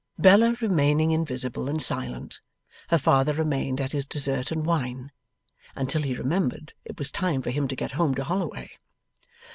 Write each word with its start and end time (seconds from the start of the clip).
Bella 0.17 0.57
remaining 0.61 1.11
invisible 1.11 1.69
and 1.69 1.79
silent, 1.79 2.39
her 2.87 2.97
father 2.97 3.33
remained 3.33 3.79
at 3.79 3.91
his 3.91 4.03
dessert 4.03 4.49
and 4.49 4.65
wine, 4.65 5.11
until 5.75 6.01
he 6.01 6.15
remembered 6.15 6.73
it 6.85 6.97
was 6.97 7.11
time 7.11 7.43
for 7.43 7.51
him 7.51 7.67
to 7.67 7.75
get 7.75 7.91
home 7.91 8.15
to 8.15 8.23
Holloway. 8.23 8.71